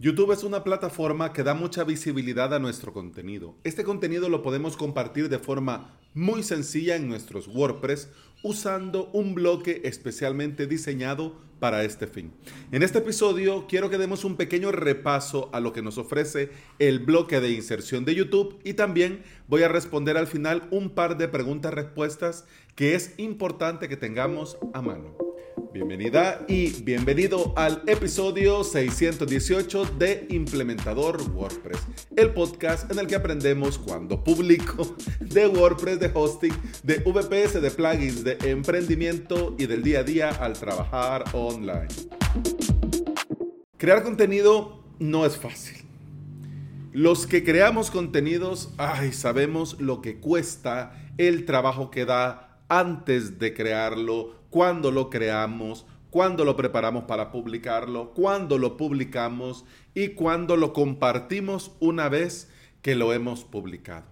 [0.00, 3.56] YouTube es una plataforma que da mucha visibilidad a nuestro contenido.
[3.64, 8.08] Este contenido lo podemos compartir de forma muy sencilla en nuestros WordPress
[8.44, 12.32] usando un bloque especialmente diseñado para este fin.
[12.70, 17.00] En este episodio quiero que demos un pequeño repaso a lo que nos ofrece el
[17.00, 21.26] bloque de inserción de YouTube y también voy a responder al final un par de
[21.26, 22.44] preguntas-respuestas
[22.76, 25.27] que es importante que tengamos a mano.
[25.72, 33.78] Bienvenida y bienvenido al episodio 618 de Implementador WordPress, el podcast en el que aprendemos
[33.78, 40.00] cuando publico de WordPress, de hosting, de VPS, de plugins, de emprendimiento y del día
[40.00, 41.88] a día al trabajar online.
[43.76, 45.84] Crear contenido no es fácil.
[46.92, 53.54] Los que creamos contenidos, ay, sabemos lo que cuesta, el trabajo que da antes de
[53.54, 60.72] crearlo, cuándo lo creamos, cuándo lo preparamos para publicarlo, cuándo lo publicamos y cuándo lo
[60.72, 62.50] compartimos una vez
[62.82, 64.06] que lo hemos publicado.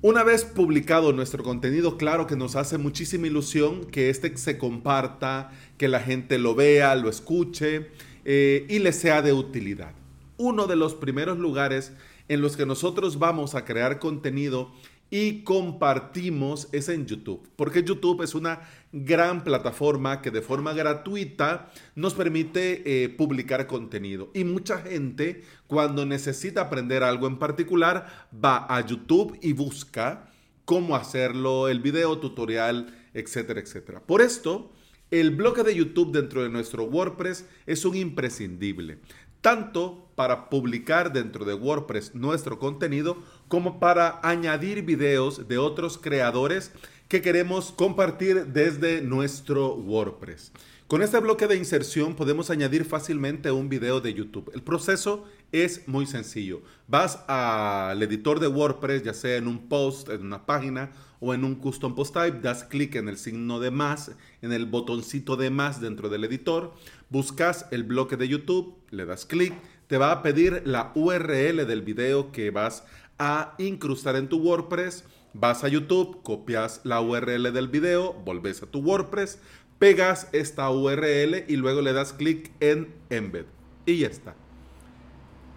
[0.00, 5.50] Una vez publicado nuestro contenido, claro que nos hace muchísima ilusión que este se comparta,
[5.76, 7.88] que la gente lo vea, lo escuche
[8.24, 9.94] eh, y le sea de utilidad.
[10.36, 11.92] Uno de los primeros lugares
[12.28, 14.70] en los que nosotros vamos a crear contenido
[15.10, 18.60] y compartimos es en YouTube, porque YouTube es una
[18.92, 24.30] gran plataforma que de forma gratuita nos permite eh, publicar contenido.
[24.34, 30.30] Y mucha gente cuando necesita aprender algo en particular va a YouTube y busca
[30.64, 34.00] cómo hacerlo, el video tutorial, etcétera, etcétera.
[34.00, 34.72] Por esto,
[35.10, 38.98] el bloque de YouTube dentro de nuestro WordPress es un imprescindible
[39.40, 46.72] tanto para publicar dentro de WordPress nuestro contenido como para añadir videos de otros creadores
[47.06, 50.50] que queremos compartir desde nuestro WordPress.
[50.88, 54.50] Con este bloque de inserción podemos añadir fácilmente un video de YouTube.
[54.54, 56.62] El proceso es muy sencillo.
[56.88, 61.44] Vas al editor de WordPress, ya sea en un post, en una página o en
[61.44, 65.50] un custom post type, das clic en el signo de más, en el botoncito de
[65.50, 66.74] más dentro del editor,
[67.10, 69.54] buscas el bloque de YouTube, le das clic,
[69.88, 72.84] te va a pedir la URL del video que vas
[73.18, 75.04] a incrustar en tu WordPress.
[75.34, 79.38] Vas a YouTube, copias la URL del video, volves a tu WordPress,
[79.78, 83.46] pegas esta URL y luego le das clic en Embed.
[83.86, 84.34] Y ya está.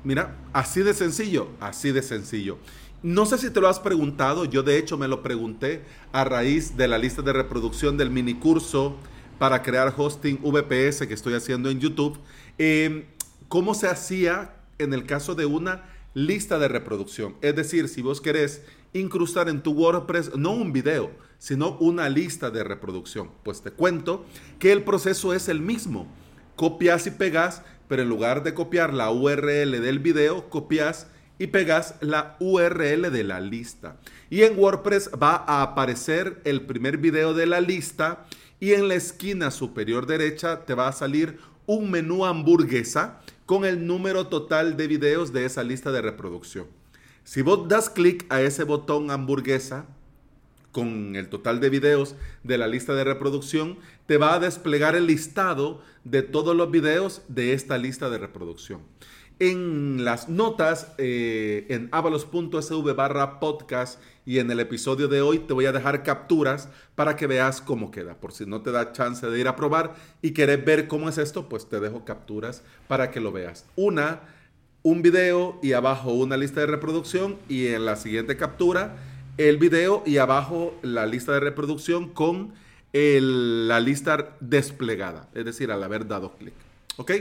[0.04, 2.58] Mira, así de sencillo, así de sencillo.
[3.04, 6.78] No sé si te lo has preguntado, yo de hecho me lo pregunté a raíz
[6.78, 8.96] de la lista de reproducción del mini curso
[9.40, 12.20] para crear hosting VPS que estoy haciendo en YouTube.
[12.58, 13.06] Em,
[13.52, 17.36] ¿Cómo se hacía en el caso de una lista de reproducción?
[17.42, 18.62] Es decir, si vos querés
[18.94, 23.30] incrustar en tu WordPress no un video, sino una lista de reproducción.
[23.44, 24.26] Pues te cuento
[24.58, 26.08] que el proceso es el mismo.
[26.56, 31.08] Copias y pegas pero en lugar de copiar la URL del video, copias
[31.38, 33.98] y pegas la URL de la lista.
[34.30, 38.26] Y en WordPress va a aparecer el primer video de la lista
[38.62, 43.20] y en la esquina superior derecha te va a salir un menú hamburguesa
[43.52, 46.68] con el número total de videos de esa lista de reproducción.
[47.26, 49.88] Si vos das clic a ese botón hamburguesa,
[50.72, 55.06] con el total de videos de la lista de reproducción, te va a desplegar el
[55.06, 58.84] listado de todos los videos de esta lista de reproducción.
[59.40, 65.54] En las notas, eh, en avalos.sv barra podcast y en el episodio de hoy te
[65.54, 68.16] voy a dejar capturas para que veas cómo queda.
[68.16, 71.18] Por si no te da chance de ir a probar y querés ver cómo es
[71.18, 73.66] esto, pues te dejo capturas para que lo veas.
[73.76, 74.22] Una,
[74.84, 78.96] un video y abajo una lista de reproducción y en la siguiente captura
[79.38, 82.54] el video y abajo la lista de reproducción con
[82.94, 86.54] la lista desplegada, es decir, al haber dado clic.
[86.98, 87.12] ¿Ok?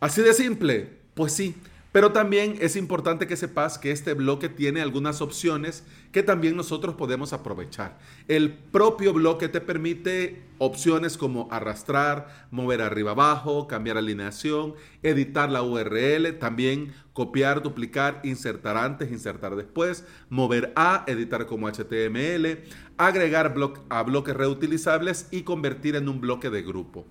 [0.00, 1.54] Así de simple, pues sí.
[1.94, 6.96] Pero también es importante que sepas que este bloque tiene algunas opciones que también nosotros
[6.96, 8.00] podemos aprovechar.
[8.26, 15.62] El propio bloque te permite opciones como arrastrar, mover arriba abajo, cambiar alineación, editar la
[15.62, 22.64] URL, también copiar, duplicar, insertar antes, insertar después, mover a, editar como HTML,
[22.98, 23.54] agregar
[23.88, 27.06] a bloques reutilizables y convertir en un bloque de grupo.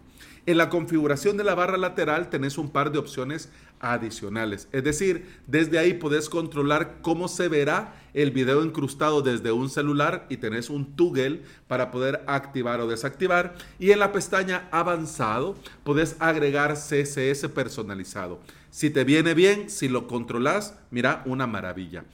[0.46, 3.50] En la configuración de la barra lateral tenés un par de opciones
[3.84, 4.68] adicionales.
[4.72, 10.26] Es decir, desde ahí podés controlar cómo se verá el video incrustado desde un celular
[10.30, 13.56] y tenés un toggle para poder activar o desactivar.
[13.78, 18.40] Y en la pestaña avanzado podés agregar CSS personalizado.
[18.72, 22.06] Si te viene bien, si lo controlas, mira, una maravilla.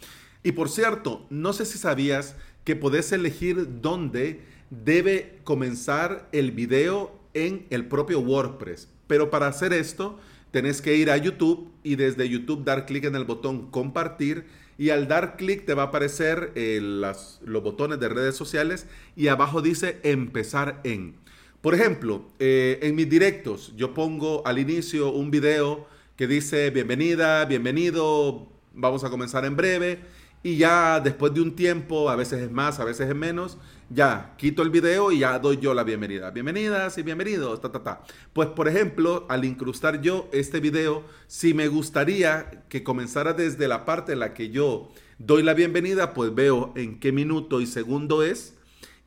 [0.44, 7.18] Y por cierto, no sé si sabías que podés elegir dónde debe comenzar el video
[7.34, 8.88] en el propio WordPress.
[9.08, 10.20] Pero para hacer esto,
[10.52, 14.46] tenés que ir a YouTube y desde YouTube dar clic en el botón compartir
[14.78, 19.28] y al dar clic te va a aparecer eh, los botones de redes sociales y
[19.28, 21.18] abajo dice empezar en.
[21.62, 27.46] Por ejemplo, eh, en mis directos yo pongo al inicio un video que dice bienvenida,
[27.46, 30.00] bienvenido, vamos a comenzar en breve
[30.42, 33.58] y ya después de un tiempo, a veces es más, a veces es menos,
[33.90, 36.32] ya quito el video y ya doy yo la bienvenida.
[36.32, 38.04] Bienvenidas y bienvenidos, ta, ta, ta.
[38.32, 43.84] Pues por ejemplo, al incrustar yo este video, si me gustaría que comenzara desde la
[43.84, 48.24] parte en la que yo doy la bienvenida, pues veo en qué minuto y segundo
[48.24, 48.56] es.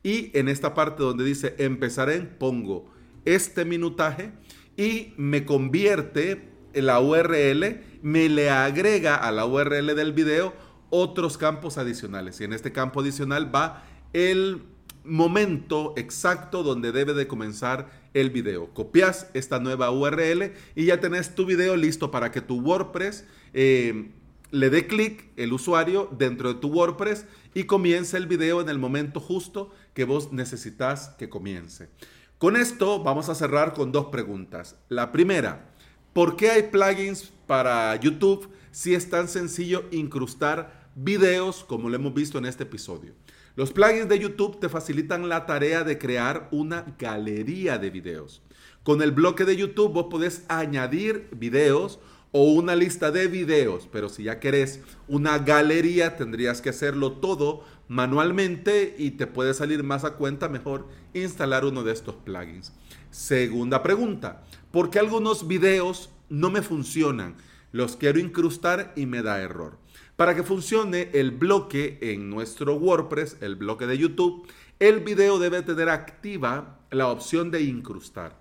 [0.03, 2.91] Y en esta parte donde dice empezar en, pongo
[3.25, 4.33] este minutaje
[4.77, 10.53] y me convierte la URL, me le agrega a la URL del video
[10.95, 12.39] otros campos adicionales.
[12.39, 14.61] Y en este campo adicional va el
[15.03, 18.71] momento exacto donde debe de comenzar el video.
[18.75, 23.25] Copias esta nueva URL y ya tenés tu video listo para que tu WordPress
[23.55, 24.11] eh,
[24.51, 27.25] le dé clic el usuario dentro de tu WordPress
[27.55, 31.89] y comience el video en el momento justo que vos necesitas que comience.
[32.37, 34.75] Con esto vamos a cerrar con dos preguntas.
[34.89, 35.71] La primera,
[36.13, 42.13] ¿por qué hay plugins para YouTube si es tan sencillo incrustar videos como lo hemos
[42.13, 43.13] visto en este episodio.
[43.55, 48.41] Los plugins de YouTube te facilitan la tarea de crear una galería de videos.
[48.83, 51.99] Con el bloque de YouTube vos podés añadir videos
[52.31, 57.63] o una lista de videos, pero si ya querés una galería tendrías que hacerlo todo
[57.87, 62.73] manualmente y te puede salir más a cuenta mejor instalar uno de estos plugins.
[63.11, 67.35] Segunda pregunta, ¿por qué algunos videos no me funcionan?
[67.71, 69.77] Los quiero incrustar y me da error.
[70.15, 74.47] Para que funcione el bloque en nuestro WordPress, el bloque de YouTube,
[74.79, 78.37] el video debe tener activa la opción de incrustar.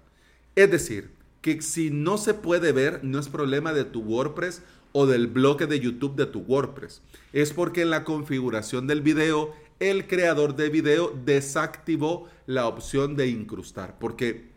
[0.55, 5.07] Es decir, que si no se puede ver, no es problema de tu WordPress o
[5.07, 7.01] del bloque de YouTube de tu WordPress.
[7.33, 13.29] Es porque en la configuración del video, el creador de video desactivó la opción de
[13.29, 13.99] incrustar.
[13.99, 14.52] Porque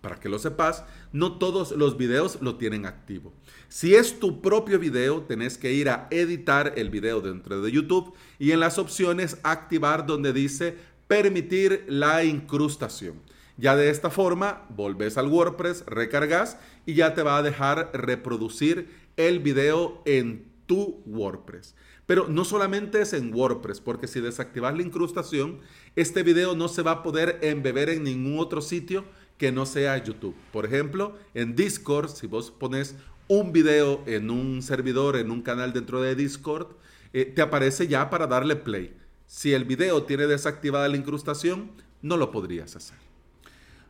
[0.00, 3.32] para que lo sepas, no todos los videos lo tienen activo.
[3.68, 8.14] Si es tu propio video, tenés que ir a editar el video dentro de YouTube
[8.38, 10.76] y en las opciones activar donde dice
[11.06, 13.20] permitir la incrustación.
[13.56, 16.56] Ya de esta forma, volvés al WordPress, recargas
[16.86, 21.74] y ya te va a dejar reproducir el video en tu WordPress.
[22.06, 25.60] Pero no solamente es en WordPress, porque si desactivas la incrustación,
[25.94, 29.04] este video no se va a poder embeber en ningún otro sitio
[29.40, 30.36] que no sea YouTube.
[30.52, 32.94] Por ejemplo, en Discord, si vos pones
[33.26, 36.66] un video en un servidor, en un canal dentro de Discord,
[37.14, 38.94] eh, te aparece ya para darle play.
[39.26, 41.70] Si el video tiene desactivada la incrustación,
[42.02, 42.98] no lo podrías hacer.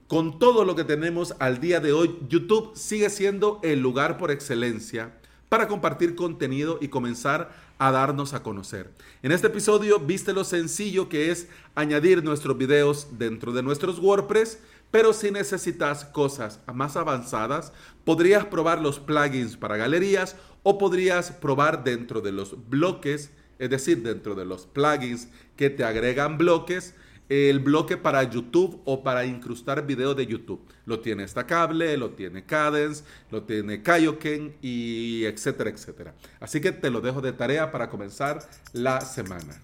[0.07, 4.31] Con todo lo que tenemos al día de hoy, YouTube sigue siendo el lugar por
[4.31, 5.17] excelencia
[5.49, 7.51] para compartir contenido y comenzar
[7.81, 8.93] a darnos a conocer.
[9.23, 14.61] En este episodio viste lo sencillo que es añadir nuestros videos dentro de nuestros WordPress,
[14.91, 17.73] pero si necesitas cosas más avanzadas,
[18.05, 24.03] podrías probar los plugins para galerías o podrías probar dentro de los bloques, es decir,
[24.03, 26.95] dentro de los plugins que te agregan bloques,
[27.29, 30.61] el bloque para YouTube o para incrustar video de YouTube.
[30.85, 36.15] Lo tiene Stacable, lo tiene Cadence, lo tiene Kaioken y etcétera, etcétera.
[36.41, 38.41] Así que te lo dejo de tarea para comenzar
[38.73, 39.63] la semana.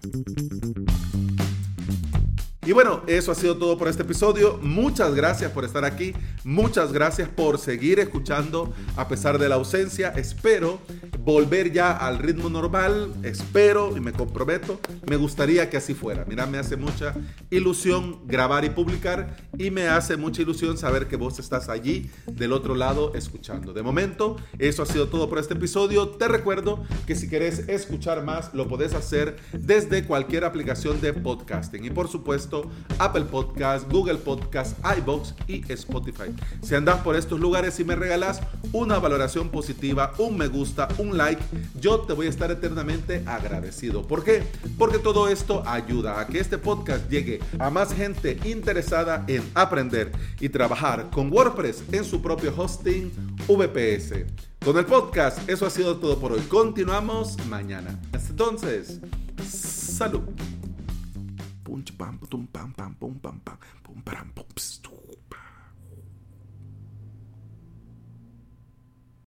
[2.67, 4.59] Y bueno, eso ha sido todo por este episodio.
[4.61, 6.13] Muchas gracias por estar aquí.
[6.43, 10.09] Muchas gracias por seguir escuchando a pesar de la ausencia.
[10.09, 10.81] Espero
[11.27, 13.13] volver ya al ritmo normal.
[13.21, 14.79] Espero y me comprometo.
[15.09, 16.23] Me gustaría que así fuera.
[16.25, 17.13] Mira, me hace mucha
[17.49, 22.53] ilusión grabar y publicar y me hace mucha ilusión saber que vos estás allí del
[22.53, 23.73] otro lado escuchando.
[23.73, 26.07] De momento, eso ha sido todo por este episodio.
[26.07, 31.83] Te recuerdo que si querés escuchar más, lo podés hacer desde cualquier aplicación de podcasting.
[31.83, 36.33] Y por supuesto, Apple Podcast, Google Podcast, iBox y Spotify.
[36.61, 38.39] Si andas por estos lugares y me regalas
[38.71, 41.41] una valoración positiva, un me gusta, un like,
[41.79, 44.07] yo te voy a estar eternamente agradecido.
[44.07, 44.43] ¿Por qué?
[44.77, 50.11] Porque todo esto ayuda a que este podcast llegue a más gente interesada en aprender
[50.39, 53.11] y trabajar con WordPress en su propio hosting
[53.47, 54.25] VPS.
[54.63, 56.41] Con el podcast, eso ha sido todo por hoy.
[56.41, 57.99] Continuamos mañana.
[58.13, 58.99] Hasta entonces,
[59.47, 60.21] salud.